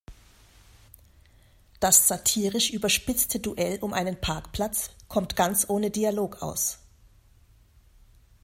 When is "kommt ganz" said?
5.07-5.69